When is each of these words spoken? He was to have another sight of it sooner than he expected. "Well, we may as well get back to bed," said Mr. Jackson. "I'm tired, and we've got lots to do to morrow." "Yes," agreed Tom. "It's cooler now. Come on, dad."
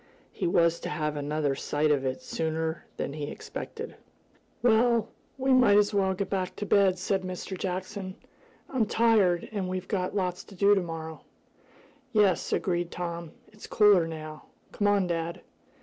He 0.31 0.47
was 0.47 0.79
to 0.79 0.89
have 0.89 1.15
another 1.15 1.53
sight 1.53 1.91
of 1.91 2.03
it 2.05 2.23
sooner 2.23 2.87
than 2.97 3.13
he 3.13 3.25
expected. 3.29 3.93
"Well, 4.63 5.09
we 5.37 5.53
may 5.53 5.77
as 5.77 5.93
well 5.93 6.15
get 6.15 6.27
back 6.27 6.55
to 6.55 6.65
bed," 6.65 6.97
said 6.97 7.21
Mr. 7.21 7.55
Jackson. 7.55 8.15
"I'm 8.67 8.87
tired, 8.87 9.47
and 9.51 9.69
we've 9.69 9.87
got 9.87 10.15
lots 10.15 10.43
to 10.45 10.55
do 10.55 10.73
to 10.73 10.81
morrow." 10.81 11.21
"Yes," 12.13 12.51
agreed 12.51 12.89
Tom. 12.89 13.33
"It's 13.49 13.67
cooler 13.67 14.07
now. 14.07 14.45
Come 14.71 14.87
on, 14.87 15.05
dad." 15.05 15.41